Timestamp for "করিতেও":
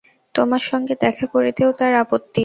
1.33-1.69